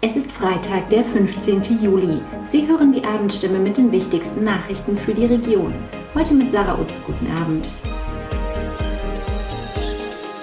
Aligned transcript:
Es 0.00 0.14
ist 0.14 0.30
Freitag, 0.30 0.90
der 0.90 1.04
15. 1.04 1.82
Juli. 1.82 2.20
Sie 2.46 2.68
hören 2.68 2.92
die 2.92 3.02
Abendstimme 3.02 3.58
mit 3.58 3.78
den 3.78 3.90
wichtigsten 3.90 4.44
Nachrichten 4.44 4.96
für 4.96 5.12
die 5.12 5.24
Region. 5.24 5.74
Heute 6.14 6.34
mit 6.34 6.52
Sarah 6.52 6.78
Utz. 6.80 7.00
Guten 7.04 7.28
Abend. 7.32 7.68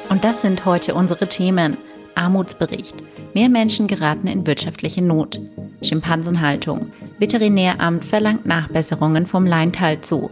Und 0.09 0.25
das 0.25 0.41
sind 0.41 0.65
heute 0.65 0.93
unsere 0.93 1.29
Themen. 1.29 1.77
Armutsbericht. 2.15 2.97
Mehr 3.33 3.47
Menschen 3.47 3.87
geraten 3.87 4.27
in 4.27 4.45
wirtschaftliche 4.45 5.01
Not. 5.01 5.39
Schimpansenhaltung. 5.81 6.91
Veterinäramt 7.19 8.03
verlangt 8.03 8.45
Nachbesserungen 8.45 9.25
vom 9.25 9.45
Leintal 9.45 10.01
zu. 10.01 10.31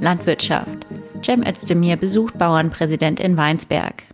Landwirtschaft. 0.00 0.86
Cem 1.22 1.42
Özdemir 1.42 1.96
besucht 1.96 2.38
Bauernpräsident 2.38 3.20
in 3.20 3.36
Weinsberg. 3.36 4.04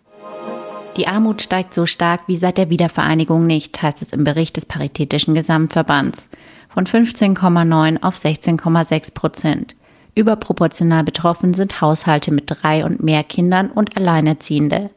Die 0.97 1.07
Armut 1.07 1.41
steigt 1.41 1.73
so 1.73 1.85
stark 1.85 2.27
wie 2.27 2.35
seit 2.35 2.57
der 2.57 2.69
Wiedervereinigung 2.69 3.47
nicht, 3.47 3.81
heißt 3.81 4.01
es 4.01 4.11
im 4.11 4.25
Bericht 4.25 4.57
des 4.57 4.65
Paritätischen 4.65 5.33
Gesamtverbands. 5.33 6.29
Von 6.69 6.85
15,9 6.85 8.03
auf 8.03 8.17
16,6 8.17 9.13
Prozent. 9.13 9.75
Überproportional 10.15 11.05
betroffen 11.05 11.53
sind 11.53 11.79
Haushalte 11.79 12.33
mit 12.33 12.45
drei 12.47 12.83
und 12.83 13.01
mehr 13.01 13.23
Kindern 13.23 13.69
und 13.71 13.95
Alleinerziehende. 13.95 14.89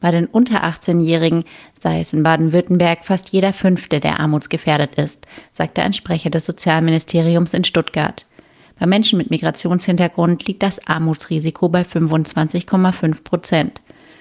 Bei 0.00 0.10
den 0.10 0.26
unter 0.26 0.64
18-Jährigen 0.64 1.44
sei 1.80 2.00
es 2.00 2.12
in 2.12 2.24
Baden-Württemberg 2.24 3.04
fast 3.04 3.28
jeder 3.30 3.52
Fünfte, 3.52 4.00
der 4.00 4.18
armutsgefährdet 4.18 4.96
ist, 4.96 5.26
sagte 5.52 5.82
ein 5.82 5.92
Sprecher 5.92 6.30
des 6.30 6.46
Sozialministeriums 6.46 7.54
in 7.54 7.64
Stuttgart. 7.64 8.26
Bei 8.80 8.86
Menschen 8.86 9.18
mit 9.18 9.30
Migrationshintergrund 9.30 10.46
liegt 10.46 10.62
das 10.62 10.84
Armutsrisiko 10.86 11.68
bei 11.68 11.82
25,5 11.82 13.22
Prozent. 13.22 13.80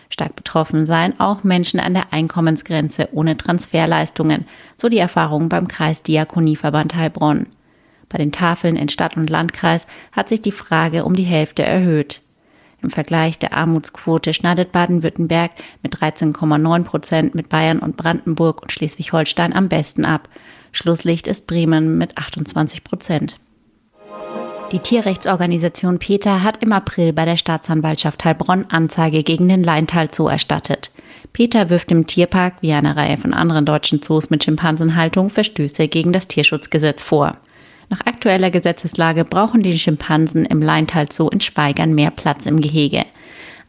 Stark 0.10 0.36
betroffen 0.36 0.86
seien 0.86 1.20
auch 1.20 1.44
Menschen 1.44 1.80
an 1.80 1.94
der 1.94 2.12
Einkommensgrenze 2.12 3.10
ohne 3.12 3.38
Transferleistungen, 3.38 4.46
so 4.76 4.90
die 4.90 4.98
Erfahrung 4.98 5.50
beim 5.50 5.68
Kreisdiakonieverband 5.68 6.96
Heilbronn. 6.96 7.48
Bei 8.10 8.18
den 8.18 8.32
Tafeln 8.32 8.76
in 8.76 8.90
Stadt 8.90 9.18
und 9.18 9.30
Landkreis 9.30 9.86
hat 10.12 10.30
sich 10.30 10.42
die 10.42 10.52
Frage 10.52 11.06
um 11.06 11.16
die 11.16 11.24
Hälfte 11.24 11.64
erhöht. 11.64 12.22
Im 12.82 12.90
Vergleich 12.90 13.38
der 13.38 13.54
Armutsquote 13.54 14.34
schneidet 14.34 14.72
Baden-Württemberg 14.72 15.52
mit 15.84 15.96
13,9 15.96 16.84
Prozent 16.84 17.36
mit 17.36 17.50
Bayern 17.50 17.80
und 17.80 17.98
Brandenburg 17.98 18.62
und 18.62 18.72
Schleswig-Holstein 18.72 19.54
am 19.54 19.68
besten 19.68 20.06
ab. 20.06 20.30
Schlusslicht 20.72 21.28
ist 21.28 21.46
Bremen 21.46 21.98
mit 21.98 22.18
28 22.18 22.84
Prozent. 22.84 23.38
Die 24.72 24.80
Tierrechtsorganisation 24.80 25.98
PETA 25.98 26.44
hat 26.44 26.62
im 26.62 26.72
April 26.74 27.12
bei 27.12 27.26
der 27.26 27.38
Staatsanwaltschaft 27.38 28.24
Heilbronn 28.24 28.68
Anzeige 28.70 29.24
gegen 29.24 29.50
den 29.50 29.64
Leintal 29.64 30.10
Zoo 30.14 30.28
erstattet. 30.28 30.92
PETA 31.34 31.72
wirft 31.72 31.90
dem 31.90 32.06
Tierpark 32.06 32.56
wie 32.62 32.74
einer 32.74 32.96
Reihe 32.96 33.18
von 33.18 33.34
anderen 33.34 33.66
deutschen 33.66 34.04
Zoos 34.04 34.30
mit 34.30 34.44
Schimpansenhaltung 34.44 35.32
Verstöße 35.32 35.88
gegen 35.88 36.14
das 36.14 36.28
Tierschutzgesetz 36.28 37.02
vor. 37.02 37.38
Nach 37.90 38.02
aktueller 38.06 38.52
Gesetzeslage 38.52 39.26
brauchen 39.26 39.64
die 39.64 39.78
Schimpansen 39.80 40.46
im 40.46 40.62
Leintal 40.62 41.12
Zoo 41.12 41.30
in 41.30 41.42
Schweigern 41.42 41.96
mehr 41.96 42.12
Platz 42.12 42.46
im 42.46 42.62
Gehege. 42.62 43.06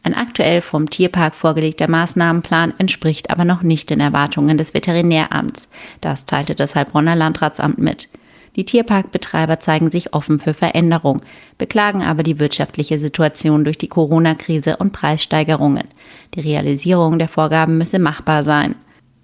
Ein 0.03 0.13
aktuell 0.13 0.61
vom 0.61 0.87
Tierpark 0.87 1.33
vorgelegter 1.33 1.89
Maßnahmenplan 1.89 2.75
entspricht 2.77 3.31
aber 3.31 3.45
noch 3.45 3.63
nicht 3.63 3.89
den 3.89 4.01
Erwartungen 4.01 4.59
des 4.59 4.75
Veterinäramts. 4.75 5.67
Das 5.99 6.25
teilte 6.25 6.53
das 6.53 6.75
Heilbronner 6.75 7.15
Landratsamt 7.15 7.79
mit. 7.79 8.07
Die 8.55 8.65
Tierparkbetreiber 8.65 9.59
zeigen 9.59 9.89
sich 9.89 10.13
offen 10.13 10.37
für 10.37 10.53
Veränderung, 10.53 11.21
beklagen 11.57 12.03
aber 12.03 12.23
die 12.23 12.39
wirtschaftliche 12.39 12.99
Situation 12.99 13.63
durch 13.63 13.77
die 13.77 13.87
Corona-Krise 13.87 14.77
und 14.77 14.91
Preissteigerungen. 14.91 15.87
Die 16.35 16.41
Realisierung 16.41 17.17
der 17.17 17.29
Vorgaben 17.29 17.77
müsse 17.77 17.99
machbar 17.99 18.43
sein. 18.43 18.75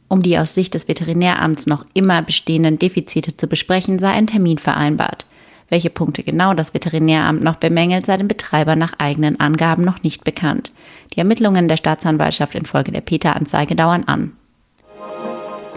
Um 0.08 0.22
die 0.22 0.38
aus 0.38 0.56
Sicht 0.56 0.74
des 0.74 0.88
Veterinäramts 0.88 1.68
noch 1.68 1.86
immer 1.94 2.22
bestehenden 2.22 2.80
Defizite 2.80 3.36
zu 3.36 3.48
besprechen, 3.48 4.00
sei 4.00 4.12
ein 4.12 4.28
Termin 4.28 4.58
vereinbart. 4.58 5.26
Welche 5.70 5.90
Punkte 5.90 6.24
genau 6.24 6.54
das 6.54 6.74
Veterinäramt 6.74 7.44
noch 7.44 7.58
bemängelt, 7.58 8.06
sei 8.06 8.16
den 8.16 8.30
Betreibern 8.30 8.80
nach 8.80 8.94
eigenen 9.00 9.42
Angaben 9.42 9.84
noch 9.84 10.02
nicht 10.02 10.24
bekannt. 10.24 10.72
Die 11.14 11.20
Ermittlungen 11.20 11.68
der 11.68 11.76
Staatsanwaltschaft 11.76 12.56
infolge 12.56 12.94
der 12.94 13.02
Peter-Anzeige 13.02 13.76
dauern 13.76 14.06
an. 14.06 14.32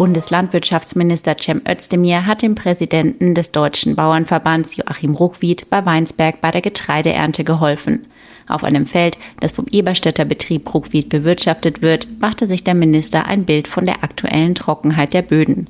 Bundeslandwirtschaftsminister 0.01 1.37
Cem 1.37 1.61
Özdemir 1.69 2.25
hat 2.25 2.41
dem 2.41 2.55
Präsidenten 2.55 3.35
des 3.35 3.53
Deutschen 3.53 3.97
Bauernverbands 3.97 4.75
Joachim 4.75 5.15
Ruckwied 5.15 5.69
bei 5.69 5.85
Weinsberg 5.85 6.41
bei 6.41 6.51
der 6.51 6.63
Getreideernte 6.63 7.45
geholfen. 7.45 8.07
Auf 8.49 8.65
einem 8.65 8.87
Feld, 8.87 9.19
das 9.41 9.53
vom 9.53 9.67
Eberstädter 9.71 10.25
Betrieb 10.25 10.73
Ruckwied 10.73 11.11
bewirtschaftet 11.11 11.83
wird, 11.83 12.09
machte 12.19 12.49
sich 12.49 12.65
der 12.65 12.73
Minister 12.73 13.27
ein 13.27 13.45
Bild 13.45 13.69
von 13.69 13.85
der 13.85 14.03
aktuellen 14.03 14.55
Trockenheit 14.55 15.13
der 15.13 15.21
Böden. 15.21 15.69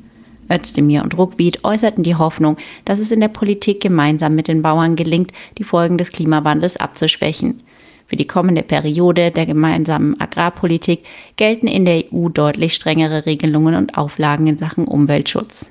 Özdemir 0.49 1.03
und 1.03 1.19
Ruckwied 1.19 1.65
äußerten 1.65 2.05
die 2.05 2.15
Hoffnung, 2.15 2.57
dass 2.85 3.01
es 3.01 3.11
in 3.11 3.19
der 3.19 3.27
Politik 3.27 3.81
gemeinsam 3.81 4.37
mit 4.37 4.47
den 4.47 4.63
Bauern 4.63 4.95
gelingt, 4.95 5.33
die 5.59 5.65
Folgen 5.65 5.99
des 5.99 6.13
Klimawandels 6.13 6.77
abzuschwächen. 6.77 7.65
Für 8.11 8.17
die 8.17 8.27
kommende 8.27 8.65
Periode 8.65 9.31
der 9.31 9.47
gemeinsamen 9.47 10.21
Agrarpolitik 10.21 11.05
gelten 11.37 11.69
in 11.69 11.85
der 11.85 12.03
EU 12.13 12.29
deutlich 12.29 12.75
strengere 12.75 13.25
Regelungen 13.25 13.77
und 13.77 13.97
Auflagen 13.97 14.49
in 14.49 14.59
Sachen 14.59 14.89
Umweltschutz. 14.89 15.71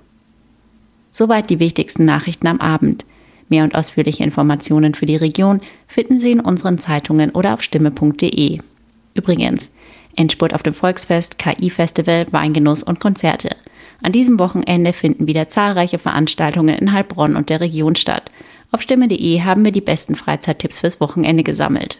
Soweit 1.12 1.50
die 1.50 1.60
wichtigsten 1.60 2.06
Nachrichten 2.06 2.48
am 2.48 2.62
Abend. 2.62 3.06
Mehr 3.50 3.66
und 3.66 3.76
ausführliche 3.76 4.24
Informationen 4.24 4.96
für 4.96 5.06
die 5.06 5.18
Region 5.18 5.60
finden 5.86 6.22
Sie 6.22 6.32
in 6.32 6.40
unseren 6.40 6.78
Zeitungen 6.78 7.32
oder 7.32 7.56
auf 7.56 7.62
stimme.de. 7.62 8.60
Übrigens, 9.16 9.72
Endspurt 10.16 10.54
auf 10.54 10.64
dem 10.64 10.74
Volksfest, 10.74 11.40
KI-Festival, 11.40 12.28
Weingenuss 12.32 12.84
und 12.84 13.02
Konzerte. 13.02 13.50
An 14.02 14.14
diesem 14.14 14.40
Wochenende 14.40 14.94
finden 14.94 15.28
wieder 15.28 15.50
zahlreiche 15.50 16.00
Veranstaltungen 16.00 16.76
in 16.76 16.94
Heilbronn 16.94 17.36
und 17.36 17.50
der 17.50 17.60
Region 17.60 17.98
statt. 17.98 18.30
Auf 18.72 18.82
stimme.de 18.82 19.42
haben 19.42 19.66
wir 19.66 19.74
die 19.74 19.82
besten 19.82 20.16
Freizeittipps 20.16 20.80
fürs 20.80 21.02
Wochenende 21.02 21.44
gesammelt. 21.44 22.00